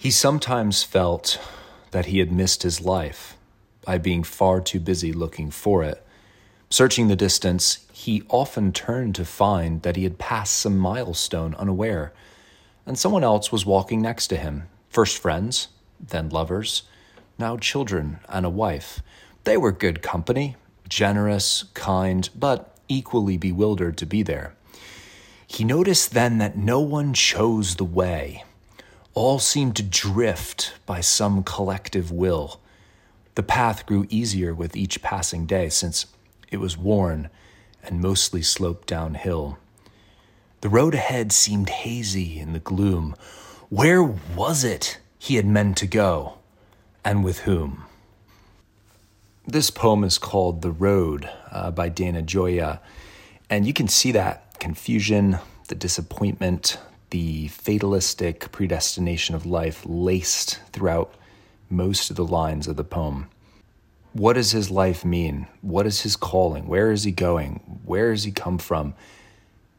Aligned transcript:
He 0.00 0.10
sometimes 0.10 0.82
felt 0.82 1.38
that 1.90 2.06
he 2.06 2.20
had 2.20 2.32
missed 2.32 2.62
his 2.62 2.80
life 2.80 3.36
by 3.84 3.98
being 3.98 4.22
far 4.22 4.62
too 4.62 4.80
busy 4.80 5.12
looking 5.12 5.50
for 5.50 5.84
it. 5.84 6.02
Searching 6.70 7.08
the 7.08 7.16
distance, 7.16 7.84
he 7.92 8.22
often 8.30 8.72
turned 8.72 9.14
to 9.16 9.26
find 9.26 9.82
that 9.82 9.96
he 9.96 10.04
had 10.04 10.16
passed 10.16 10.56
some 10.56 10.78
milestone 10.78 11.54
unaware, 11.56 12.14
and 12.86 12.98
someone 12.98 13.22
else 13.22 13.52
was 13.52 13.66
walking 13.66 14.00
next 14.00 14.28
to 14.28 14.38
him. 14.38 14.70
First 14.88 15.18
friends, 15.18 15.68
then 16.00 16.30
lovers, 16.30 16.84
now 17.38 17.58
children 17.58 18.20
and 18.26 18.46
a 18.46 18.48
wife. 18.48 19.02
They 19.44 19.58
were 19.58 19.70
good 19.70 20.00
company, 20.00 20.56
generous, 20.88 21.64
kind, 21.74 22.26
but 22.34 22.74
equally 22.88 23.36
bewildered 23.36 23.98
to 23.98 24.06
be 24.06 24.22
there. 24.22 24.54
He 25.46 25.62
noticed 25.62 26.14
then 26.14 26.38
that 26.38 26.56
no 26.56 26.80
one 26.80 27.12
chose 27.12 27.76
the 27.76 27.84
way 27.84 28.44
all 29.14 29.38
seemed 29.38 29.76
to 29.76 29.82
drift 29.82 30.74
by 30.86 31.00
some 31.00 31.42
collective 31.42 32.10
will. 32.10 32.60
The 33.34 33.42
path 33.42 33.86
grew 33.86 34.06
easier 34.08 34.54
with 34.54 34.76
each 34.76 35.02
passing 35.02 35.46
day 35.46 35.68
since 35.68 36.06
it 36.50 36.58
was 36.58 36.76
worn 36.76 37.30
and 37.82 38.00
mostly 38.00 38.42
sloped 38.42 38.88
downhill. 38.88 39.58
The 40.60 40.68
road 40.68 40.94
ahead 40.94 41.32
seemed 41.32 41.70
hazy 41.70 42.38
in 42.38 42.52
the 42.52 42.58
gloom. 42.58 43.16
Where 43.68 44.02
was 44.02 44.62
it 44.64 44.98
he 45.18 45.36
had 45.36 45.46
meant 45.46 45.76
to 45.78 45.86
go, 45.86 46.38
and 47.04 47.24
with 47.24 47.40
whom? 47.40 47.84
This 49.46 49.70
poem 49.70 50.04
is 50.04 50.18
called 50.18 50.60
The 50.60 50.70
Road 50.70 51.28
uh, 51.50 51.70
by 51.70 51.88
Dana 51.88 52.22
Gioia, 52.22 52.80
and 53.48 53.66
you 53.66 53.72
can 53.72 53.88
see 53.88 54.12
that 54.12 54.58
confusion, 54.60 55.38
the 55.68 55.74
disappointment, 55.74 56.78
the 57.10 57.48
fatalistic 57.48 58.52
predestination 58.52 59.34
of 59.34 59.44
life 59.44 59.82
laced 59.84 60.60
throughout 60.72 61.14
most 61.68 62.10
of 62.10 62.16
the 62.16 62.24
lines 62.24 62.66
of 62.66 62.76
the 62.76 62.84
poem. 62.84 63.28
What 64.12 64.34
does 64.34 64.52
his 64.52 64.70
life 64.70 65.04
mean? 65.04 65.46
What 65.60 65.86
is 65.86 66.02
his 66.02 66.16
calling? 66.16 66.66
Where 66.66 66.90
is 66.90 67.04
he 67.04 67.12
going? 67.12 67.80
Where 67.84 68.10
has 68.10 68.24
he 68.24 68.32
come 68.32 68.58
from? 68.58 68.94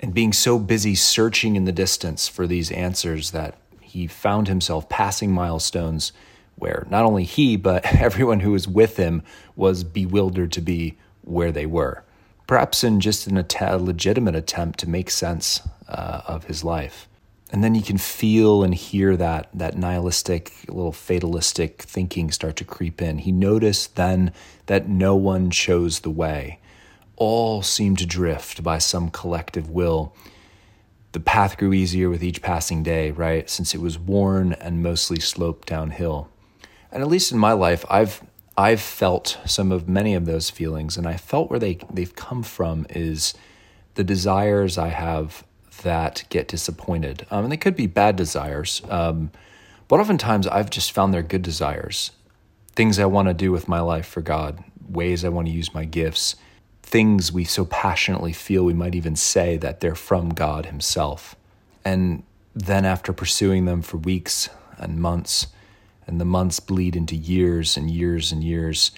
And 0.00 0.14
being 0.14 0.32
so 0.32 0.58
busy 0.58 0.94
searching 0.94 1.56
in 1.56 1.64
the 1.64 1.72
distance 1.72 2.28
for 2.28 2.46
these 2.46 2.70
answers 2.70 3.30
that 3.32 3.56
he 3.80 4.06
found 4.06 4.48
himself 4.48 4.88
passing 4.88 5.32
milestones 5.32 6.12
where 6.56 6.86
not 6.90 7.04
only 7.04 7.24
he, 7.24 7.56
but 7.56 7.84
everyone 8.00 8.40
who 8.40 8.52
was 8.52 8.68
with 8.68 8.96
him 8.96 9.22
was 9.56 9.84
bewildered 9.84 10.52
to 10.52 10.60
be 10.60 10.96
where 11.22 11.52
they 11.52 11.66
were. 11.66 12.02
Perhaps 12.46 12.84
in 12.84 13.00
just 13.00 13.26
an 13.26 13.38
att- 13.38 13.80
legitimate 13.80 14.34
attempt 14.34 14.78
to 14.80 14.88
make 14.88 15.10
sense 15.10 15.66
uh, 15.88 16.20
of 16.26 16.44
his 16.44 16.62
life 16.62 17.08
and 17.50 17.62
then 17.62 17.74
you 17.74 17.82
can 17.82 17.98
feel 17.98 18.62
and 18.62 18.74
hear 18.74 19.16
that 19.16 19.48
that 19.54 19.76
nihilistic 19.76 20.52
little 20.68 20.92
fatalistic 20.92 21.82
thinking 21.82 22.30
start 22.30 22.56
to 22.56 22.64
creep 22.64 23.02
in. 23.02 23.18
He 23.18 23.32
noticed 23.32 23.96
then 23.96 24.32
that 24.66 24.88
no 24.88 25.14
one 25.14 25.50
chose 25.50 26.00
the 26.00 26.10
way. 26.10 26.58
All 27.16 27.62
seemed 27.62 27.98
to 27.98 28.06
drift 28.06 28.62
by 28.62 28.78
some 28.78 29.10
collective 29.10 29.70
will. 29.70 30.14
The 31.12 31.20
path 31.20 31.56
grew 31.58 31.72
easier 31.72 32.10
with 32.10 32.24
each 32.24 32.42
passing 32.42 32.82
day 32.82 33.10
right? 33.10 33.48
Since 33.48 33.74
it 33.74 33.80
was 33.80 33.98
worn 33.98 34.54
and 34.54 34.82
mostly 34.82 35.20
sloped 35.20 35.68
downhill. 35.68 36.28
And 36.90 37.02
at 37.02 37.08
least 37.08 37.30
in 37.30 37.38
my 37.38 37.52
life 37.52 37.84
i've 37.90 38.22
i've 38.56 38.80
felt 38.80 39.38
some 39.44 39.70
of 39.70 39.88
many 39.88 40.14
of 40.14 40.24
those 40.24 40.48
feelings. 40.48 40.96
And 40.96 41.06
i 41.06 41.16
felt 41.16 41.50
where 41.50 41.60
they 41.60 41.78
they've 41.92 42.16
come 42.16 42.42
from 42.42 42.86
is 42.88 43.34
the 43.96 44.04
desires 44.04 44.76
i 44.78 44.88
have 44.88 45.44
that 45.84 46.24
get 46.28 46.48
disappointed. 46.48 47.26
Um, 47.30 47.44
and 47.44 47.52
they 47.52 47.56
could 47.56 47.76
be 47.76 47.86
bad 47.86 48.16
desires. 48.16 48.82
Um, 48.90 49.30
but 49.88 50.00
oftentimes 50.00 50.46
I've 50.46 50.70
just 50.70 50.92
found 50.92 51.14
they're 51.14 51.22
good 51.22 51.42
desires. 51.42 52.10
Things 52.74 52.98
I 52.98 53.06
want 53.06 53.28
to 53.28 53.34
do 53.34 53.52
with 53.52 53.68
my 53.68 53.80
life 53.80 54.06
for 54.06 54.20
God, 54.20 54.62
ways 54.88 55.24
I 55.24 55.28
want 55.28 55.46
to 55.46 55.52
use 55.54 55.72
my 55.72 55.84
gifts, 55.84 56.36
things 56.82 57.32
we 57.32 57.44
so 57.44 57.64
passionately 57.64 58.32
feel 58.32 58.64
we 58.64 58.74
might 58.74 58.94
even 58.94 59.16
say 59.16 59.56
that 59.58 59.80
they're 59.80 59.94
from 59.94 60.30
God 60.30 60.66
Himself. 60.66 61.36
And 61.84 62.24
then 62.54 62.84
after 62.84 63.12
pursuing 63.12 63.64
them 63.64 63.82
for 63.82 63.96
weeks 63.98 64.48
and 64.78 64.98
months, 64.98 65.46
and 66.06 66.20
the 66.20 66.24
months 66.24 66.60
bleed 66.60 66.96
into 66.96 67.16
years 67.16 67.76
and 67.76 67.90
years 67.90 68.32
and 68.32 68.44
years, 68.44 68.90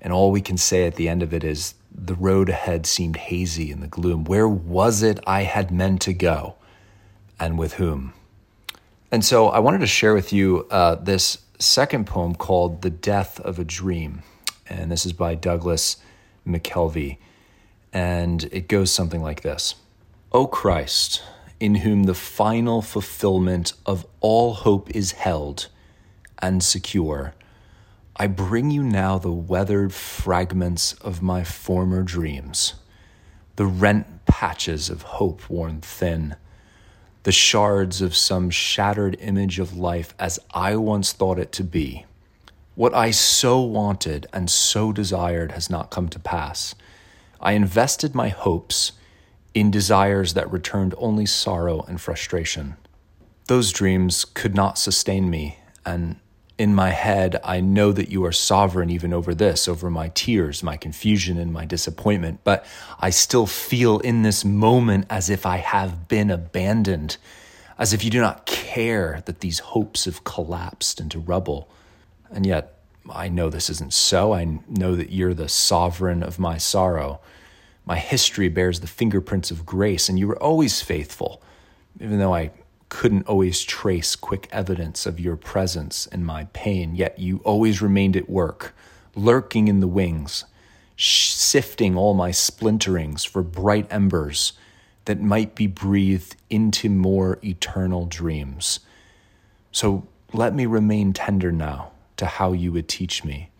and 0.00 0.12
all 0.12 0.30
we 0.30 0.40
can 0.40 0.56
say 0.56 0.86
at 0.86 0.96
the 0.96 1.08
end 1.08 1.22
of 1.22 1.34
it 1.34 1.44
is, 1.44 1.74
the 1.96 2.14
road 2.14 2.48
ahead 2.48 2.86
seemed 2.86 3.16
hazy 3.16 3.70
in 3.70 3.80
the 3.80 3.86
gloom. 3.86 4.24
Where 4.24 4.48
was 4.48 5.02
it 5.02 5.18
I 5.26 5.42
had 5.42 5.70
meant 5.70 6.02
to 6.02 6.12
go? 6.12 6.56
And 7.40 7.58
with 7.58 7.74
whom? 7.74 8.12
And 9.10 9.24
so 9.24 9.48
I 9.48 9.58
wanted 9.58 9.80
to 9.80 9.86
share 9.86 10.14
with 10.14 10.32
you 10.32 10.66
uh, 10.70 10.96
this 10.96 11.38
second 11.58 12.06
poem 12.06 12.34
called 12.34 12.82
The 12.82 12.90
Death 12.90 13.40
of 13.40 13.58
a 13.58 13.64
Dream. 13.64 14.22
And 14.68 14.90
this 14.90 15.06
is 15.06 15.12
by 15.12 15.34
Douglas 15.34 15.96
McKelvey. 16.46 17.18
And 17.92 18.44
it 18.52 18.68
goes 18.68 18.90
something 18.90 19.22
like 19.22 19.42
this 19.42 19.76
O 20.32 20.46
Christ, 20.46 21.22
in 21.60 21.76
whom 21.76 22.04
the 22.04 22.14
final 22.14 22.82
fulfillment 22.82 23.72
of 23.86 24.06
all 24.20 24.54
hope 24.54 24.90
is 24.90 25.12
held 25.12 25.68
and 26.40 26.62
secure 26.62 27.34
I 28.18 28.28
bring 28.28 28.70
you 28.70 28.82
now 28.82 29.18
the 29.18 29.30
weathered 29.30 29.92
fragments 29.92 30.94
of 30.94 31.20
my 31.20 31.44
former 31.44 32.02
dreams, 32.02 32.72
the 33.56 33.66
rent 33.66 34.24
patches 34.24 34.88
of 34.88 35.02
hope 35.02 35.50
worn 35.50 35.82
thin, 35.82 36.36
the 37.24 37.32
shards 37.32 38.00
of 38.00 38.16
some 38.16 38.48
shattered 38.48 39.18
image 39.20 39.58
of 39.58 39.76
life 39.76 40.14
as 40.18 40.38
I 40.54 40.76
once 40.76 41.12
thought 41.12 41.38
it 41.38 41.52
to 41.52 41.64
be. 41.64 42.06
What 42.74 42.94
I 42.94 43.10
so 43.10 43.60
wanted 43.60 44.26
and 44.32 44.48
so 44.48 44.92
desired 44.92 45.52
has 45.52 45.68
not 45.68 45.90
come 45.90 46.08
to 46.08 46.18
pass. 46.18 46.74
I 47.38 47.52
invested 47.52 48.14
my 48.14 48.28
hopes 48.28 48.92
in 49.52 49.70
desires 49.70 50.32
that 50.32 50.50
returned 50.50 50.94
only 50.96 51.26
sorrow 51.26 51.84
and 51.86 52.00
frustration. 52.00 52.78
Those 53.46 53.72
dreams 53.72 54.24
could 54.24 54.54
not 54.54 54.78
sustain 54.78 55.28
me, 55.28 55.58
and 55.84 56.16
in 56.58 56.74
my 56.74 56.90
head, 56.90 57.38
I 57.44 57.60
know 57.60 57.92
that 57.92 58.08
you 58.08 58.24
are 58.24 58.32
sovereign 58.32 58.88
even 58.88 59.12
over 59.12 59.34
this, 59.34 59.68
over 59.68 59.90
my 59.90 60.08
tears, 60.08 60.62
my 60.62 60.76
confusion, 60.76 61.36
and 61.38 61.52
my 61.52 61.66
disappointment, 61.66 62.40
but 62.44 62.64
I 62.98 63.10
still 63.10 63.46
feel 63.46 63.98
in 63.98 64.22
this 64.22 64.44
moment 64.44 65.06
as 65.10 65.28
if 65.28 65.44
I 65.44 65.58
have 65.58 66.08
been 66.08 66.30
abandoned, 66.30 67.18
as 67.78 67.92
if 67.92 68.02
you 68.02 68.10
do 68.10 68.20
not 68.20 68.46
care 68.46 69.22
that 69.26 69.40
these 69.40 69.58
hopes 69.58 70.06
have 70.06 70.24
collapsed 70.24 70.98
into 70.98 71.18
rubble. 71.18 71.68
And 72.30 72.46
yet, 72.46 72.78
I 73.10 73.28
know 73.28 73.50
this 73.50 73.68
isn't 73.68 73.92
so. 73.92 74.32
I 74.32 74.58
know 74.68 74.96
that 74.96 75.10
you're 75.10 75.34
the 75.34 75.48
sovereign 75.48 76.22
of 76.22 76.38
my 76.38 76.56
sorrow. 76.56 77.20
My 77.84 77.98
history 77.98 78.48
bears 78.48 78.80
the 78.80 78.86
fingerprints 78.86 79.50
of 79.50 79.66
grace, 79.66 80.08
and 80.08 80.18
you 80.18 80.26
were 80.26 80.42
always 80.42 80.80
faithful, 80.80 81.42
even 82.00 82.18
though 82.18 82.34
I 82.34 82.50
couldn't 82.96 83.28
always 83.28 83.62
trace 83.62 84.16
quick 84.16 84.48
evidence 84.50 85.04
of 85.04 85.20
your 85.20 85.36
presence 85.36 86.06
in 86.06 86.24
my 86.24 86.44
pain, 86.54 86.94
yet 86.94 87.18
you 87.18 87.42
always 87.44 87.82
remained 87.82 88.16
at 88.16 88.26
work, 88.26 88.74
lurking 89.14 89.68
in 89.68 89.80
the 89.80 89.86
wings, 89.86 90.46
sifting 90.96 91.94
all 91.94 92.14
my 92.14 92.30
splinterings 92.30 93.28
for 93.28 93.42
bright 93.42 93.86
embers 93.90 94.54
that 95.04 95.20
might 95.20 95.54
be 95.54 95.66
breathed 95.66 96.36
into 96.48 96.88
more 96.88 97.38
eternal 97.44 98.06
dreams. 98.06 98.80
So 99.72 100.08
let 100.32 100.54
me 100.54 100.64
remain 100.64 101.12
tender 101.12 101.52
now 101.52 101.90
to 102.16 102.24
how 102.24 102.52
you 102.52 102.72
would 102.72 102.88
teach 102.88 103.22
me. 103.22 103.50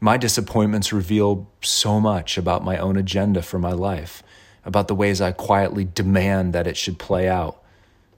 My 0.00 0.18
disappointments 0.18 0.92
reveal 0.92 1.48
so 1.62 1.98
much 1.98 2.36
about 2.36 2.62
my 2.62 2.76
own 2.76 2.98
agenda 2.98 3.40
for 3.40 3.58
my 3.58 3.72
life, 3.72 4.22
about 4.66 4.88
the 4.88 4.94
ways 4.94 5.22
I 5.22 5.32
quietly 5.32 5.86
demand 5.86 6.52
that 6.52 6.66
it 6.66 6.76
should 6.76 6.98
play 6.98 7.26
out 7.26 7.62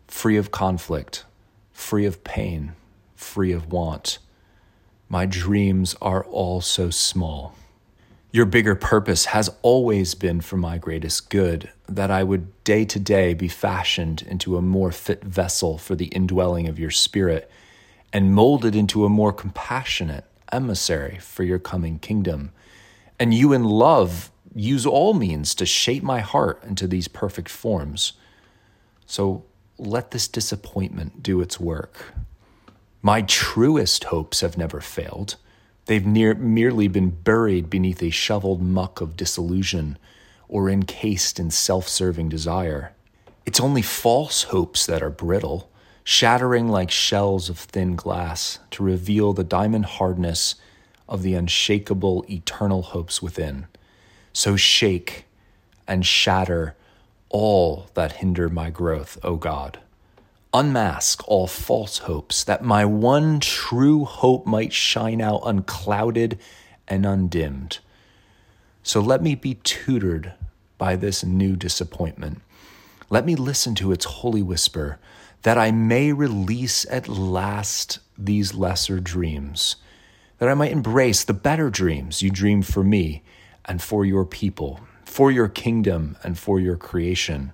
free 0.07 0.37
of 0.37 0.51
conflict, 0.51 1.25
free 1.73 2.07
of 2.07 2.25
pain, 2.25 2.73
free 3.15 3.53
of 3.53 3.73
want. 3.73 4.19
My 5.09 5.27
dreams 5.27 5.95
are 6.01 6.25
all 6.25 6.61
so 6.61 6.91
small. 6.91 7.55
Your 8.33 8.45
bigger 8.45 8.75
purpose 8.75 9.27
has 9.27 9.51
always 9.63 10.15
been 10.15 10.41
for 10.41 10.57
my 10.57 10.79
greatest 10.79 11.31
good, 11.31 11.71
that 11.89 12.11
I 12.11 12.23
would 12.23 12.65
day 12.65 12.85
to 12.85 12.99
day 12.99 13.33
be 13.33 13.49
fashioned 13.49 14.23
into 14.23 14.57
a 14.57 14.63
more 14.63 14.93
fit 14.93 15.25
vessel 15.25 15.79
for 15.79 15.95
the 15.95 16.07
indwelling 16.07 16.69
of 16.69 16.79
your 16.79 16.91
spirit 16.91 17.51
and 18.13 18.35
molded 18.35 18.75
into 18.77 19.05
a 19.05 19.09
more 19.09 19.33
compassionate 19.33 20.25
emissary 20.53 21.19
for 21.19 21.45
your 21.45 21.59
coming 21.59 21.99
kingdom. 21.99 22.53
And 23.19 23.33
you, 23.33 23.53
in 23.53 23.65
love, 23.65 24.31
use 24.55 24.85
all 24.85 25.15
means 25.15 25.55
to 25.55 25.67
shape 25.67 26.03
my 26.03 26.21
heart 26.21 26.63
into 26.65 26.87
these 26.87 27.09
perfect 27.09 27.49
forms. 27.49 28.15
So 29.07 29.45
let 29.79 30.11
this 30.11 30.29
disappointment 30.29 31.23
do 31.23 31.41
its 31.41 31.61
work. 31.61 32.15
My 33.03 33.23
truest 33.23 34.05
hopes 34.05 34.41
have 34.41 34.59
never 34.59 34.81
failed. 34.81 35.37
They've 35.87 36.07
near, 36.07 36.35
merely 36.35 36.89
been 36.89 37.11
buried 37.11 37.71
beneath 37.71 38.03
a 38.03 38.11
shoveled 38.11 38.63
muck 38.63 39.01
of 39.01 39.17
disillusion 39.17 39.99
or 40.49 40.69
encased 40.71 41.39
in 41.39 41.51
self 41.51 41.89
serving 41.89 42.29
desire. 42.29 42.93
It's 43.45 43.61
only 43.61 43.83
false 43.83 44.45
hopes 44.45 44.87
that 44.87 45.03
are 45.03 45.11
brittle, 45.11 45.71
shattering 46.03 46.69
like 46.69 46.91
shells 46.91 47.49
of 47.49 47.59
thin 47.59 47.95
glass 47.95 48.59
to 48.73 48.83
reveal 48.83 49.33
the 49.33 49.45
diamond 49.45 49.87
hardness 49.87 50.57
of 51.09 51.23
the 51.23 51.35
unshakable 51.35 52.25
eternal 52.29 52.83
hopes 52.83 53.23
within. 53.23 53.67
So 54.33 54.57
shake 54.57 55.27
and 55.87 56.05
shatter 56.05 56.75
all 57.37 57.91
that 57.93 58.13
hinder 58.13 58.49
my 58.49 58.71
growth, 58.71 59.19
O 59.23 59.37
God. 59.37 59.79
Unmask 60.55 61.23
all 61.29 61.47
false 61.47 61.99
hopes, 61.99 62.43
that 62.45 62.65
my 62.65 62.87
one 62.87 63.41
true 63.41 64.07
hope 64.07 64.47
might 64.47 64.73
shine 64.73 65.21
out 65.21 65.43
unclouded 65.45 66.39
and 66.89 67.05
undimmed. 67.05 67.81
So 68.83 69.01
let 69.01 69.23
me 69.23 69.35
be 69.35 69.57
tutored 69.65 70.33
by 70.79 70.97
this 70.97 71.23
new 71.23 71.57
disappointment. 71.57 72.41
Let 73.11 73.27
me 73.27 73.35
listen 73.35 73.75
to 73.75 73.93
its 73.93 74.07
holy 74.07 74.43
whisper, 74.43 74.99
that 75.43 75.59
I 75.59 75.71
may 75.71 76.15
release 76.15 76.87
at 76.89 77.07
last 77.07 77.99
these 78.17 78.55
lesser 78.55 78.99
dreams, 78.99 79.77
that 80.39 80.49
I 80.49 80.55
might 80.55 80.73
embrace 80.73 81.23
the 81.23 81.35
better 81.35 81.69
dreams 81.69 82.23
you 82.23 82.31
dreamed 82.31 82.67
for 82.67 82.83
me 82.83 83.23
and 83.67 83.83
for 83.83 84.07
your 84.07 84.25
people, 84.25 84.81
for 85.17 85.31
your 85.31 85.49
kingdom 85.49 86.15
and 86.23 86.39
for 86.39 86.61
your 86.61 86.77
creation. 86.77 87.51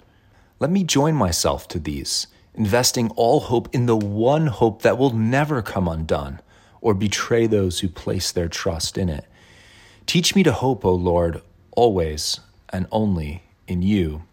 Let 0.58 0.72
me 0.72 0.82
join 0.82 1.14
myself 1.14 1.68
to 1.68 1.78
these 1.78 2.26
investing 2.54 3.08
all 3.10 3.38
hope 3.38 3.72
in 3.72 3.86
the 3.86 3.96
one 3.96 4.48
hope 4.48 4.82
that 4.82 4.98
will 4.98 5.14
never 5.14 5.62
come 5.62 5.86
undone 5.86 6.40
or 6.80 6.92
betray 6.92 7.46
those 7.46 7.78
who 7.78 7.88
place 7.88 8.32
their 8.32 8.48
trust 8.48 8.98
in 8.98 9.08
it. 9.08 9.26
Teach 10.06 10.34
me 10.34 10.42
to 10.42 10.50
hope, 10.50 10.84
O 10.84 10.92
Lord, 10.92 11.40
always 11.70 12.40
and 12.70 12.88
only 12.90 13.44
in 13.68 13.80
you. 13.80 14.24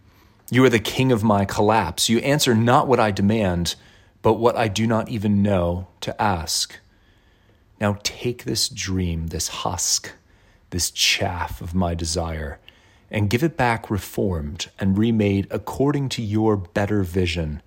You 0.50 0.66
are 0.66 0.70
the 0.70 0.80
king 0.80 1.12
of 1.12 1.24
my 1.24 1.46
collapse. 1.46 2.10
You 2.10 2.18
answer 2.22 2.56
not 2.56 2.88
what 2.88 3.00
I 3.00 3.12
demand, 3.12 3.76
but 4.24 4.40
what 4.40 4.56
I 4.56 4.68
do 4.68 4.88
not 4.88 5.08
even 5.08 5.44
know 5.44 5.88
to 6.02 6.20
ask. 6.20 6.80
Now 7.80 8.00
take 8.02 8.46
this 8.46 8.68
dream, 8.70 9.28
this 9.28 9.50
husk, 9.50 10.14
this 10.72 10.90
chaff 10.90 11.62
of 11.62 11.76
my 11.76 11.94
desire, 11.94 12.58
and 13.12 13.30
give 13.30 13.44
it 13.44 13.58
back 13.58 13.90
reformed 13.90 14.70
and 14.80 14.98
remade 14.98 15.48
according 15.50 16.10
to 16.10 16.22
your 16.22 16.56
better 16.56 17.04
vision 17.04 17.62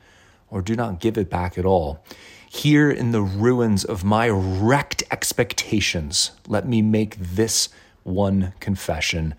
or 0.50 0.62
do 0.62 0.76
not 0.76 1.00
give 1.00 1.16
it 1.16 1.30
back 1.30 1.56
at 1.56 1.64
all. 1.64 2.04
Here 2.48 2.90
in 2.90 3.12
the 3.12 3.22
ruins 3.22 3.84
of 3.84 4.04
my 4.04 4.28
wrecked 4.28 5.02
expectations, 5.10 6.32
let 6.46 6.68
me 6.68 6.82
make 6.82 7.16
this 7.16 7.70
one 8.02 8.52
confession 8.60 9.34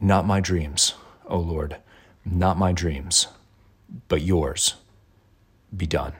Not 0.00 0.26
my 0.26 0.40
dreams, 0.40 0.94
O 1.26 1.38
Lord, 1.38 1.76
not 2.24 2.58
my 2.58 2.72
dreams, 2.72 3.28
but 4.08 4.20
yours. 4.20 4.74
Be 5.74 5.86
done. 5.86 6.12